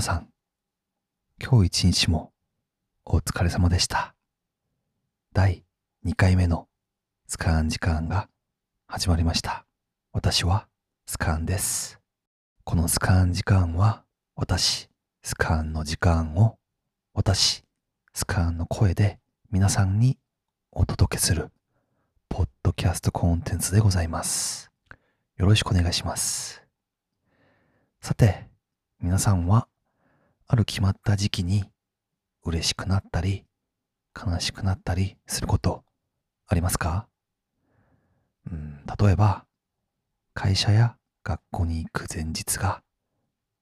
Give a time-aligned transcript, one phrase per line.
[0.00, 0.28] 皆さん、
[1.38, 2.32] 今日一日も
[3.04, 4.14] お疲れ様でした。
[5.34, 5.62] 第
[6.06, 6.68] 2回目の
[7.26, 8.30] スカーン時間が
[8.86, 9.66] 始まりました。
[10.14, 10.68] 私は
[11.04, 12.00] スカーンです。
[12.64, 14.02] このスカーン時間は
[14.36, 14.88] 私、
[15.22, 16.56] スカーンの時間を
[17.12, 17.62] 私、
[18.14, 19.18] スカーンの声で
[19.50, 20.16] 皆さんに
[20.72, 21.50] お届けする
[22.30, 24.70] ポッドキャストコンテンツでございます。
[25.36, 26.62] よろしくお願いします。
[28.00, 28.48] さて、
[29.02, 29.66] 皆さんは
[30.52, 31.64] ある決まった時期に
[32.44, 33.44] 嬉しくなったり
[34.20, 35.84] 悲しくなったりすること
[36.48, 37.06] ありますか？
[38.50, 39.46] うん、例えば
[40.34, 42.82] 会社や学校に行く前日が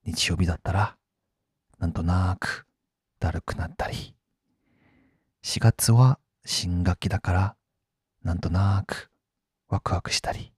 [0.06, 0.97] 日曜日だったら
[1.78, 2.64] なんとなく
[3.20, 4.14] だるくなったり
[5.45, 7.56] 4月は新学期だから
[8.23, 9.11] なんとなく
[9.69, 10.55] ワクワクしたり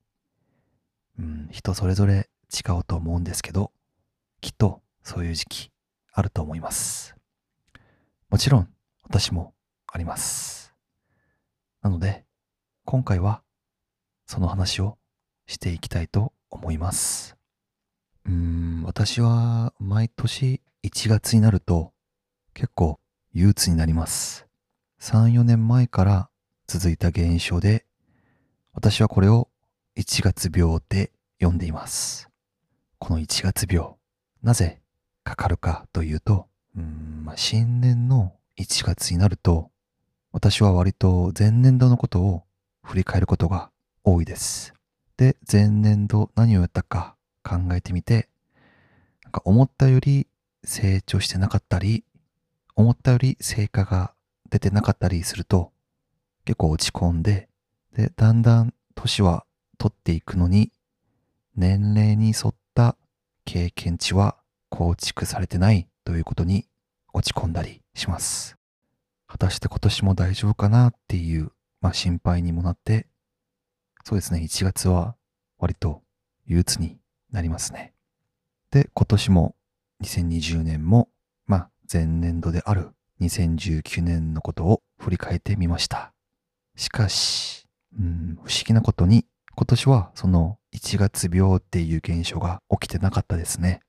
[1.19, 3.73] うん、人それぞれ違うと思うんですけど
[4.41, 5.71] きっとそういう時期
[6.13, 7.15] あると思います。
[8.29, 8.69] もちろん
[9.03, 9.55] 私も
[9.87, 10.75] あります。
[11.83, 12.25] なので
[12.85, 13.43] 今回は
[14.27, 14.99] その話を
[15.47, 17.37] していきたいと思います。
[18.25, 21.93] うーん、私は毎年1月になると
[22.55, 23.01] 結構
[23.33, 24.47] 憂鬱になります。
[25.01, 26.31] 3、4年前から
[26.67, 27.87] 続いた現象で
[28.73, 29.49] 私はこれを
[29.97, 32.29] 1月病って呼んでいます。
[32.99, 33.95] この1月病、
[34.43, 34.81] なぜ
[35.31, 39.71] かかるかというと、うんまあ、新年の1月になると、
[40.33, 42.43] 私は割と前年度のことを
[42.83, 43.71] 振り返ることが
[44.03, 44.75] 多いです。
[45.17, 47.15] で、前年度何をやったか
[47.45, 48.29] 考えてみて、
[49.23, 50.27] なんか思ったより
[50.65, 52.05] 成長してなかったり、
[52.75, 54.13] 思ったより成果が
[54.51, 55.71] 出てなかったりすると、
[56.45, 57.49] 結構落ち込んで、
[57.95, 59.45] で、だんだん年は
[59.79, 60.73] 取っていくのに、
[61.55, 62.97] 年齢に沿った
[63.45, 64.40] 経験値は
[64.71, 66.67] 構築されてないということに
[67.13, 68.57] 落ち込んだりします。
[69.27, 73.07] 果たして今年も大丈夫かなっていう、まあ、心配にもなって、
[74.05, 75.15] そうですね、1月は
[75.59, 76.03] 割と
[76.47, 76.99] 憂鬱に
[77.31, 77.93] なりますね。
[78.71, 79.55] で、今年も
[80.03, 81.09] 2020年も、
[81.47, 86.13] まあ、前年度である2019年のことを振り返ってみました。
[86.77, 87.67] しかし、
[87.99, 93.81] うん、不思議なことに、今年はその1月病っていう現象が起きてなかったですね。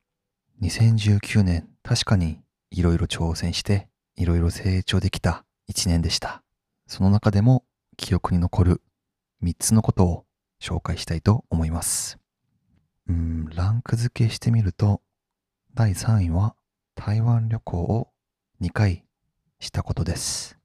[0.62, 2.40] 2019年、確かに
[2.70, 6.44] いろいろ挑戦して、いろいろ成長できた1年でした。
[6.86, 7.64] その中でも
[7.96, 8.82] 記憶に残る
[9.42, 10.24] 3つのことを
[10.62, 12.16] 紹介したいと思います。
[13.08, 15.02] うん、ランク付けしてみると、
[15.74, 16.54] 第3位は
[16.94, 18.10] 台湾旅行を
[18.60, 19.04] 2回
[19.58, 20.60] したことです。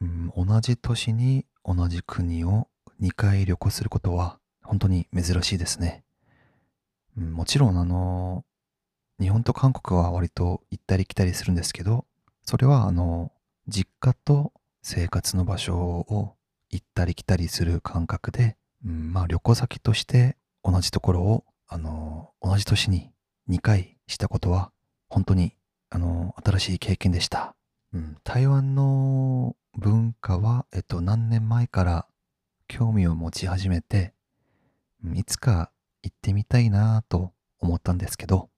[0.00, 2.66] うん、同じ年に同じ国を
[3.00, 6.02] 2回旅行することは本当に珍しいですね。
[7.16, 8.44] うん、もちろんあの、
[9.20, 12.06] 日本と韓国は割と行ったり来たりするんですけど、
[12.42, 13.32] それはあの、
[13.68, 16.36] 実家と生活の場所を
[16.70, 23.10] 行ったり来たりする感覚で、うん、まあ旅行先として同じところをあの、同じ年に
[23.48, 24.72] 2回したことは
[25.08, 25.54] 本当に
[25.90, 27.54] あの、新しい経験でした。
[27.92, 32.06] うん、台湾の文化は、えっと、何年前から
[32.68, 34.14] 興味を持ち始めて、
[35.14, 35.72] いつか
[36.02, 38.49] 行ってみたいなと思ったんですけど、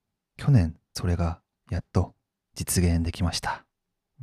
[0.42, 1.38] 去年それが
[1.70, 2.14] やっと
[2.56, 3.64] 実現できました。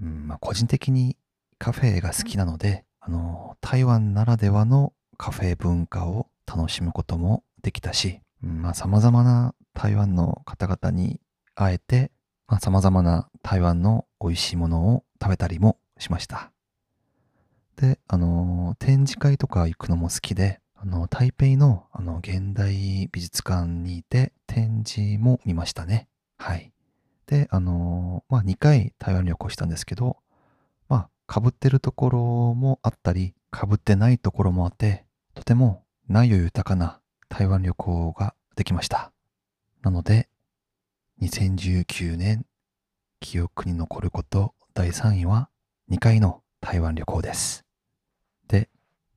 [0.01, 1.15] うんまあ、個人的に
[1.57, 11.21] カフェが好きなので、あの、台湾ならではのカフェ文化を楽しむこともできたし、うんまあ、様々な台湾の方々に
[11.55, 12.11] 会えて、
[12.47, 16.51] まあ、様々な台湾の美味しいものを食べたりもしました。
[17.77, 26.08] で、あの、展示会とか行くのも好きで、あの、台北の、あの、現代美術館にいて展示も見ましたね。
[26.39, 26.71] はい。
[27.27, 30.17] で、あの、まあ、2回台湾旅行したんですけど、
[30.87, 32.19] まあ、被ってるところ
[32.55, 35.05] もあったり、被ってないところもあって、
[35.35, 39.11] とても内容豊かな台湾旅行ができました。
[39.83, 40.29] なので、
[41.21, 42.45] 2019年、
[43.19, 45.49] 記憶に残ること第3位は
[45.91, 47.65] 2回の台湾旅行です。
[48.47, 48.69] で、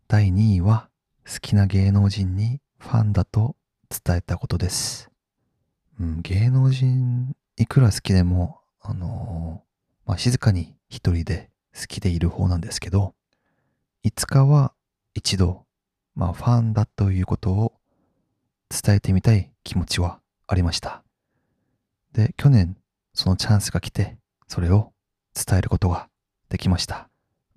[0.08, 0.88] 第2位は
[1.25, 3.55] 好きな芸能人にファンだと
[3.88, 5.12] 伝えたことです。
[6.00, 13.15] うん、芸能人いくら好きでも、あのーまあ、静かに一人で好きでいる方なんですけど、
[14.03, 14.73] いつかは
[15.15, 15.65] 一度、
[16.15, 17.73] まあ、ファンだということを
[18.69, 21.03] 伝えてみたい気持ちはありました。
[22.12, 22.77] で、去年、
[23.15, 24.19] そのチャンスが来て、
[24.49, 24.93] それを
[25.35, 26.09] 伝えることが
[26.49, 27.09] できました。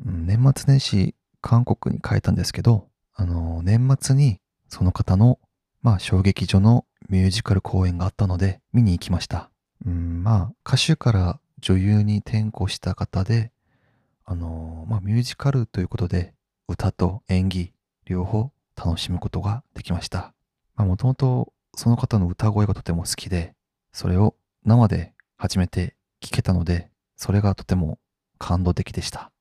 [0.06, 5.40] うん年末年始、韓国に帰ったんですけど、あの、年末にその方の、
[5.86, 9.52] まあ、小劇場のミュージカル公演があったので、見に行きました。
[9.86, 13.52] うん、まあ、歌手から女優に転向した方で、
[14.26, 16.34] あのーまあ、ミュージカルということで、
[16.68, 17.72] 歌と演技、
[18.08, 20.34] 両方楽しむことができました。
[20.76, 23.54] まあ、もともとその方の歌声がとても好きで、
[23.94, 24.34] それを
[24.66, 28.00] 生で初めて聴けたので、それがとても
[28.40, 29.32] 感動的でした。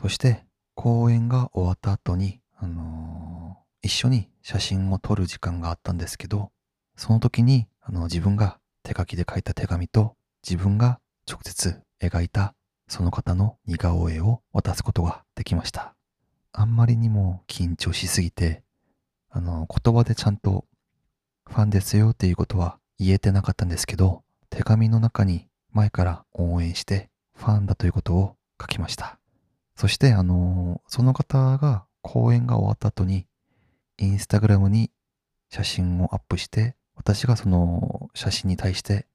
[0.00, 0.46] そして、
[0.76, 6.50] 公演が終わった後に、あのー一緒に写真を撮る時間があったんですけど、
[6.96, 11.00] その時に、あの、自分が手書きで書いた手紙と、自分が
[11.30, 12.54] 直接描いた
[12.88, 15.94] その方の似顔絵を渡すことができました。
[16.52, 18.62] あんまりにも緊張しすぎて、
[19.28, 20.64] あの、言葉でちゃんと
[21.46, 29.18] ファンですよっていうことは言えてなかったんですけど、手紙の中に前から応援してファンだということを書きました。
[29.76, 33.26] そして、あの、その方が公演が終わった後に、
[33.98, 34.90] インスタグラムに
[35.50, 39.06] 写真をアップして、私がその写真に対して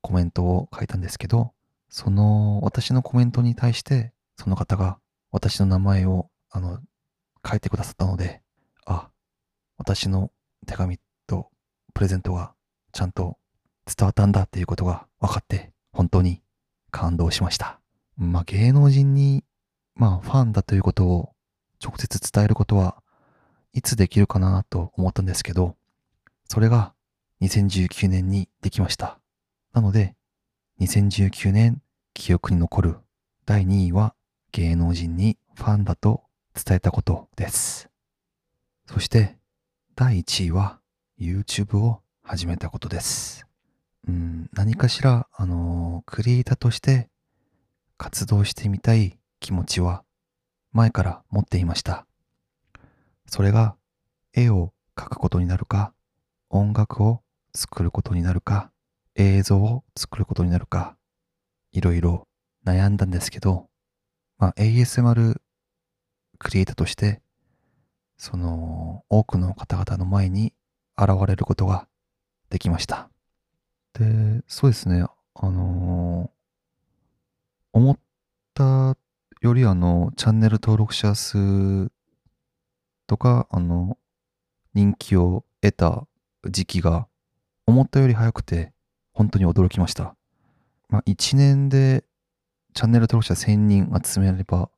[0.00, 1.52] コメントを書いたんですけど、
[1.88, 4.98] その私のコメントに対して、その方が
[5.30, 6.78] 私の名前をあの
[7.46, 8.42] 書いてくださったので、
[8.86, 9.08] あ、
[9.76, 10.30] 私の
[10.66, 11.48] 手紙と
[11.94, 12.52] プレゼントが
[12.92, 13.38] ちゃんと
[13.86, 16.42] 伝わったんだっていうことが分かって、本当に
[16.90, 17.80] 感動しました。
[18.16, 19.44] まあ芸能人に、
[19.94, 21.32] まあファンだということを
[21.82, 23.02] 直接伝えることは
[23.72, 25.76] いつできるかなと思ったんですけど、
[26.48, 26.94] それが
[27.42, 29.18] 2019年にできました。
[29.72, 30.14] なので、
[30.80, 31.82] 2019年
[32.14, 32.96] 記憶に残る
[33.46, 34.14] 第2位は
[34.52, 36.22] 芸能人にファンだと
[36.54, 37.88] 伝えたことです。
[38.86, 39.36] そして
[39.94, 40.80] 第1位は
[41.20, 43.46] YouTube を始めたことです。
[44.06, 47.08] うん、何かしら、あのークリエイターとして
[47.98, 50.04] 活動してみたい気持ちは
[50.72, 52.07] 前から持っていました。
[53.28, 53.76] それが
[54.32, 55.92] 絵を描くことになるか、
[56.50, 57.22] 音楽を
[57.54, 58.72] 作ることになるか、
[59.14, 60.96] 映像を作ることになるか、
[61.72, 62.26] いろいろ
[62.64, 63.68] 悩んだんですけど、
[64.38, 65.40] まあ ASMR
[66.38, 67.20] クリエイターとして、
[68.16, 70.54] その多くの方々の前に
[70.96, 71.86] 現れることが
[72.50, 73.10] できました。
[73.92, 75.04] で、そうですね、
[75.34, 76.38] あのー
[77.72, 77.98] 思っ
[78.54, 78.96] た
[79.40, 81.90] よりあの、チャンネル登録者数
[83.08, 83.98] とか、あの、
[84.74, 86.06] 人気を得た
[86.44, 87.08] 時期が
[87.66, 88.72] 思ったより早くて、
[89.12, 90.14] 本当に驚きました。
[90.88, 92.04] まあ、1年で
[92.74, 94.70] チャンネル登録者1000人集めれば、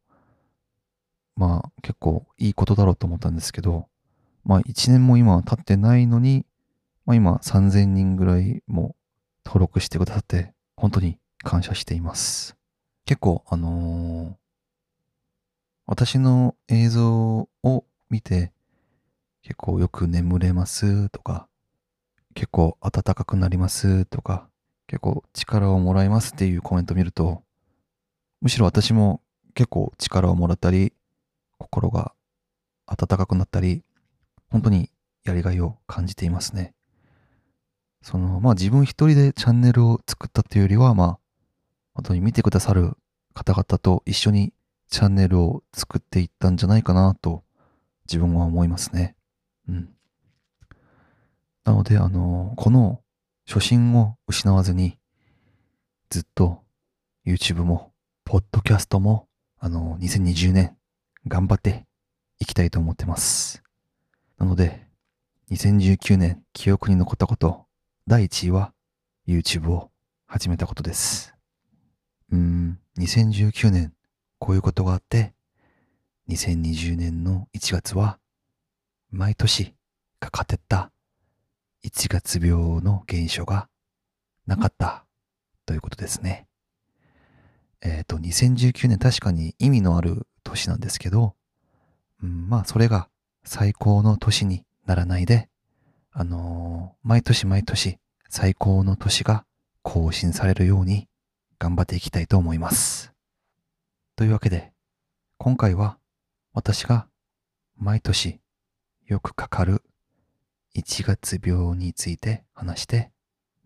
[1.37, 3.89] まあ、結構いいことだろうと思ったんですけど、
[4.45, 6.47] まあ、1年も今経ってないのに、
[7.07, 8.95] まあ、今3000人ぐらいも
[9.45, 12.57] 登録してくださって、本当に感謝しています。
[13.07, 14.41] 結構、あのー
[15.91, 18.53] 私の映像を見て、
[19.43, 21.49] 結構よく眠れますとか、
[22.35, 24.49] 結構暖かくなりますとか、
[24.87, 27.43] 結構力をもらいますっていうコメントを見ると、
[28.41, 29.23] むしろ私も
[29.55, 30.93] 結構力をもらったり、
[31.59, 32.13] 心が
[32.87, 33.85] 温かくなったり、
[34.51, 34.91] 本当に
[35.25, 36.75] やりがいを感じていますね。
[38.03, 41.19] その、まあ自分一人でチャンネルを作ったっていうよりは、まあ、
[41.95, 42.97] 本当に見てくださる
[43.35, 44.53] 方々と一緒に
[44.89, 47.45] チャンネルを作っていったんじゃないかなと
[48.11, 49.15] 自分は思いますね。
[49.69, 49.89] うん。
[51.65, 53.01] なので、あの、この
[53.47, 54.99] 初心を失わずに、
[56.09, 56.65] ずっと
[57.25, 57.93] YouTube も、
[58.25, 59.29] ポッドキャストも、
[59.61, 60.77] あの、2020年
[61.29, 61.87] 頑張って
[62.41, 63.63] いきたいと思ってます。
[64.39, 64.89] なので、
[65.53, 67.67] 2019年記憶に残ったこと、
[68.09, 68.73] 第1位は
[69.29, 69.93] YouTube を
[70.27, 71.35] 始めたことです。
[72.33, 73.93] うーん、2019年
[74.41, 75.33] こういうことがあって、
[76.31, 78.21] 2020年の1月は、
[79.11, 79.75] 毎年
[80.21, 80.93] かかってった
[81.85, 83.69] 1月病の現象が
[84.47, 85.05] なかった
[85.67, 86.47] ということですね。
[87.83, 91.35] えっ、と、2019年確かに意味のある年なんですけど、
[92.23, 93.09] うん、まあそれが
[93.43, 95.49] 最高の年にならないで、
[96.13, 99.45] あのー毎年毎年最高の年が
[99.83, 101.09] 更新されるように
[101.59, 103.13] 頑張っていきたいと思います。
[104.15, 104.73] というわけで、
[105.39, 105.97] 今回は
[106.53, 107.07] 私が
[107.77, 108.41] 毎年
[109.07, 109.83] よくかかる
[110.75, 113.11] 1月病について話して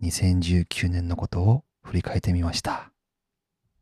[0.03, 2.91] 2019年のことを振り返ってみました。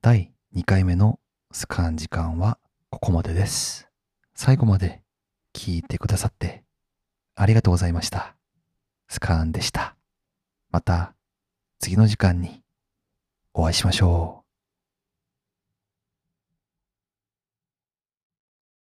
[0.01, 1.19] 第2回目の
[1.51, 2.59] スカン時間は
[2.91, 3.89] ここまでです。
[4.35, 5.03] 最後まで
[5.53, 6.63] 聞いてくださって
[7.35, 8.37] ありがとうございました。
[9.09, 9.97] スカーンでした。
[10.71, 11.15] また
[11.81, 12.63] 次の時間に
[13.53, 14.42] お会いしましょう。